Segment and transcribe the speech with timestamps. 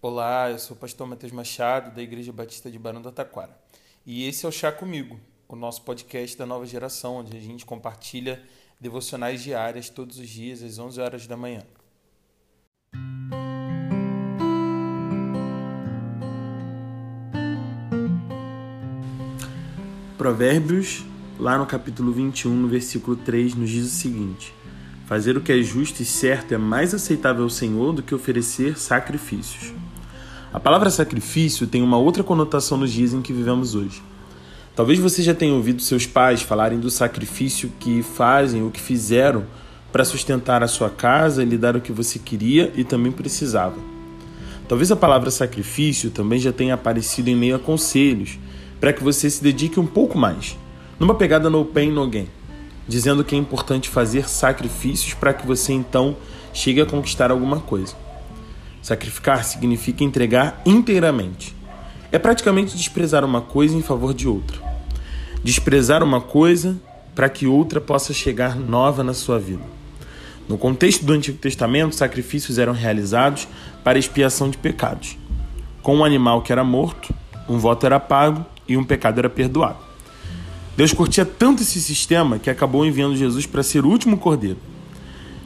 [0.00, 3.58] Olá, eu sou o pastor Matheus Machado, da Igreja Batista de Barão do Taquara.
[4.06, 7.66] E esse é o Chá Comigo, o nosso podcast da nova geração, onde a gente
[7.66, 8.40] compartilha
[8.80, 11.64] devocionais diárias todos os dias, às 11 horas da manhã.
[20.16, 21.04] Provérbios,
[21.40, 24.54] lá no capítulo 21, no versículo 3, nos diz o seguinte:
[25.06, 28.78] Fazer o que é justo e certo é mais aceitável ao Senhor do que oferecer
[28.78, 29.72] sacrifícios.
[30.50, 34.02] A palavra sacrifício tem uma outra conotação nos dias em que vivemos hoje.
[34.74, 39.44] Talvez você já tenha ouvido seus pais falarem do sacrifício que fazem ou que fizeram
[39.92, 43.76] para sustentar a sua casa e lhe dar o que você queria e também precisava.
[44.66, 48.38] Talvez a palavra sacrifício também já tenha aparecido em meio a conselhos
[48.80, 50.56] para que você se dedique um pouco mais,
[50.98, 52.28] numa pegada no pain no gain,
[52.86, 56.16] dizendo que é importante fazer sacrifícios para que você então
[56.54, 58.07] chegue a conquistar alguma coisa.
[58.82, 61.54] Sacrificar significa entregar inteiramente.
[62.10, 64.58] É praticamente desprezar uma coisa em favor de outra.
[65.42, 66.76] Desprezar uma coisa
[67.14, 69.62] para que outra possa chegar nova na sua vida.
[70.48, 73.46] No contexto do Antigo Testamento, sacrifícios eram realizados
[73.84, 75.18] para expiação de pecados.
[75.82, 77.14] Com um animal que era morto,
[77.48, 79.78] um voto era pago e um pecado era perdoado.
[80.76, 84.58] Deus curtia tanto esse sistema que acabou enviando Jesus para ser o último cordeiro.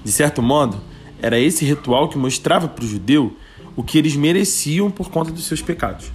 [0.04, 0.78] De certo modo,
[1.22, 3.36] era esse ritual que mostrava para o judeu
[3.76, 6.10] o que eles mereciam por conta dos seus pecados.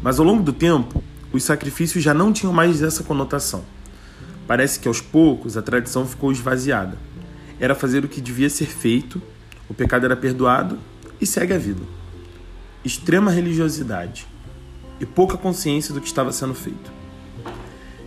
[0.00, 1.02] Mas ao longo do tempo,
[1.32, 3.64] os sacrifícios já não tinham mais essa conotação.
[4.46, 6.96] Parece que aos poucos a tradição ficou esvaziada.
[7.58, 9.20] Era fazer o que devia ser feito,
[9.68, 10.78] o pecado era perdoado
[11.20, 11.82] e segue a vida.
[12.84, 14.26] Extrema religiosidade
[15.00, 16.92] e pouca consciência do que estava sendo feito.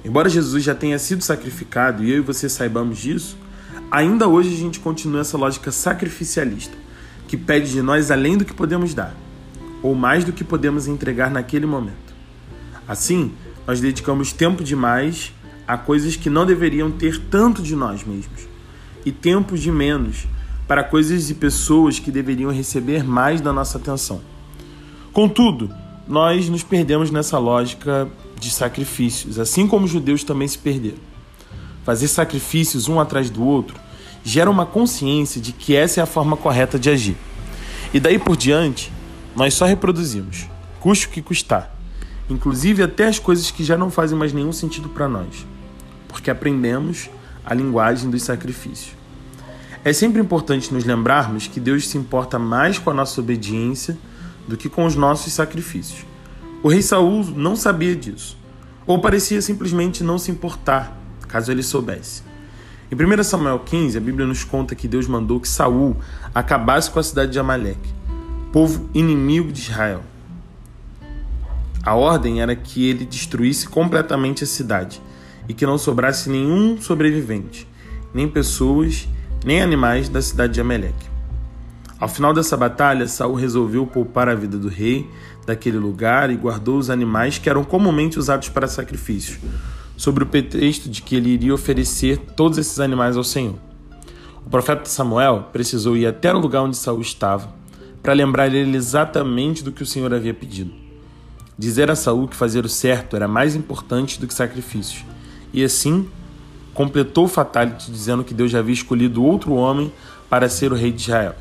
[0.05, 3.37] Embora Jesus já tenha sido sacrificado e eu e você saibamos disso,
[3.89, 6.75] Ainda hoje a gente continua essa lógica sacrificialista,
[7.25, 9.15] que pede de nós além do que podemos dar,
[9.81, 12.13] ou mais do que podemos entregar naquele momento.
[12.85, 13.31] Assim,
[13.65, 15.33] nós dedicamos tempo demais
[15.65, 18.47] a coisas que não deveriam ter tanto de nós mesmos,
[19.05, 20.27] e tempo de menos
[20.67, 24.21] para coisas e pessoas que deveriam receber mais da nossa atenção.
[25.13, 25.73] Contudo,
[26.05, 31.16] nós nos perdemos nessa lógica de sacrifícios, assim como os judeus também se perderam
[31.87, 33.79] fazer sacrifícios um atrás do outro,
[34.21, 37.15] gera uma consciência de que essa é a forma correta de agir.
[37.93, 38.91] E daí por diante,
[39.33, 40.49] nós só reproduzimos,
[40.81, 41.73] custe o que custar,
[42.29, 45.47] inclusive até as coisas que já não fazem mais nenhum sentido para nós,
[46.09, 47.09] porque aprendemos
[47.45, 48.93] a linguagem dos sacrifícios.
[49.81, 53.97] É sempre importante nos lembrarmos que Deus se importa mais com a nossa obediência
[54.45, 56.05] do que com os nossos sacrifícios.
[56.61, 58.37] O rei Saul não sabia disso,
[58.85, 62.23] ou parecia simplesmente não se importar caso ele soubesse.
[62.89, 65.95] Em 1 Samuel 15, a Bíblia nos conta que Deus mandou que Saul
[66.33, 67.93] acabasse com a cidade de Amaleque,
[68.51, 70.03] povo inimigo de Israel.
[71.83, 75.01] A ordem era que ele destruísse completamente a cidade
[75.47, 77.67] e que não sobrasse nenhum sobrevivente,
[78.13, 79.07] nem pessoas,
[79.45, 81.07] nem animais da cidade de Amaleque.
[81.99, 85.09] Ao final dessa batalha, Saul resolveu poupar a vida do rei
[85.45, 89.39] daquele lugar e guardou os animais que eram comumente usados para sacrifícios,
[89.97, 93.55] sobre o pretexto de que ele iria oferecer todos esses animais ao Senhor.
[94.45, 97.53] O profeta Samuel precisou ir até o lugar onde Saul estava
[98.01, 100.71] para lembrar ele exatamente do que o Senhor havia pedido.
[101.57, 105.03] Dizer a Saul que fazer o certo era mais importante do que sacrifícios.
[105.51, 106.07] E assim,
[106.73, 109.91] completou o fatality dizendo que Deus já havia escolhido outro homem
[110.29, 111.35] para ser o rei de Israel.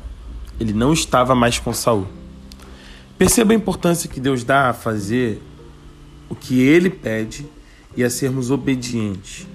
[0.59, 2.07] Ele não estava mais com Saul.
[3.17, 5.41] Perceba a importância que Deus dá a fazer
[6.27, 7.47] o que ele pede
[7.97, 9.47] e a sermos obedientes.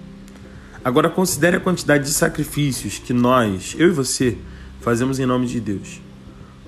[0.84, 4.36] Agora considere a quantidade de sacrifícios que nós, eu e você,
[4.80, 6.00] fazemos em nome de Deus.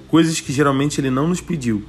[0.07, 1.83] Coisas que geralmente ele não nos pediu,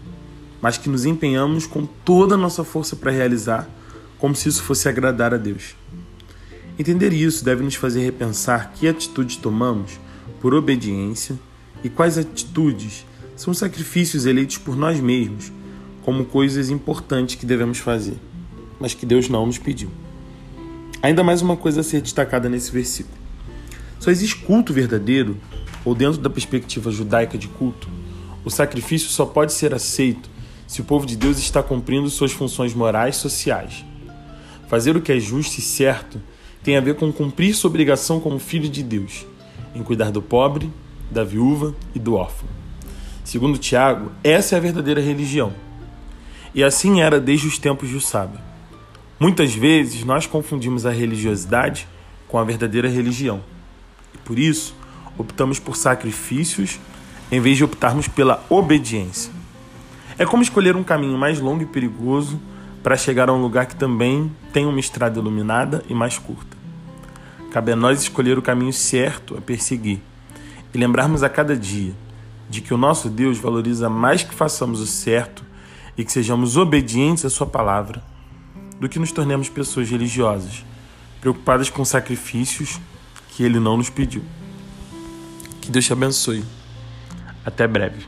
[0.60, 3.70] mas que nos empenhamos com toda a nossa força para realizar,
[4.18, 5.76] como se isso fosse agradar a Deus.
[6.80, 10.00] Entender isso deve nos fazer repensar que atitudes tomamos
[10.42, 11.38] por obediência
[11.84, 15.52] e quais atitudes são sacrifícios eleitos por nós mesmos
[16.02, 18.18] como coisas importantes que devemos fazer
[18.80, 19.90] mas que Deus não nos pediu.
[21.02, 23.16] Ainda mais uma coisa a ser destacada nesse versículo.
[24.00, 25.38] Só existe culto verdadeiro,
[25.84, 27.88] ou dentro da perspectiva judaica de culto,
[28.44, 30.30] o sacrifício só pode ser aceito
[30.68, 33.84] se o povo de Deus está cumprindo suas funções morais e sociais.
[34.68, 36.22] Fazer o que é justo e certo
[36.64, 39.26] tem a ver com cumprir sua obrigação como filho de Deus,
[39.74, 40.72] em cuidar do pobre,
[41.10, 42.48] da viúva e do órfão.
[43.24, 45.54] Segundo Tiago, essa é a verdadeira religião.
[46.54, 48.40] E assim era desde os tempos de sábio.
[49.18, 51.88] Muitas vezes nós confundimos a religiosidade
[52.28, 53.42] com a verdadeira religião.
[54.14, 54.76] E por isso,
[55.18, 56.82] optamos por sacrifícios
[57.32, 59.32] em vez de optarmos pela obediência.
[60.18, 62.42] É como escolher um caminho mais longo e perigoso
[62.84, 66.58] para chegar a um lugar que também tem uma estrada iluminada e mais curta.
[67.52, 70.02] Cabe a nós escolher o caminho certo a perseguir
[70.74, 71.94] e lembrarmos a cada dia
[72.50, 75.42] de que o nosso Deus valoriza mais que façamos o certo
[75.98, 78.04] e que sejamos obedientes à Sua palavra
[78.80, 80.66] do que nos tornemos pessoas religiosas,
[81.22, 82.80] preocupadas com sacrifícios
[83.30, 84.24] que Ele não nos pediu.
[85.62, 86.44] Que Deus te abençoe.
[87.46, 88.06] Até breve.